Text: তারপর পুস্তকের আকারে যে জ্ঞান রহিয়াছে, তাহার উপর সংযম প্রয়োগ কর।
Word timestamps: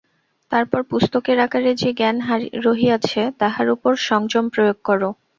তারপর 0.51 0.81
পুস্তকের 0.83 1.37
আকারে 1.39 1.71
যে 1.75 1.89
জ্ঞান 1.93 2.17
রহিয়াছে, 2.65 3.21
তাহার 3.39 3.67
উপর 3.69 3.91
সংযম 4.07 4.45
প্রয়োগ 4.49 4.77
কর। 4.83 5.01